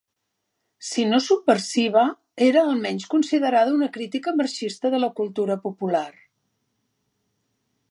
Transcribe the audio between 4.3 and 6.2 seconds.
marxista de la cultura popular.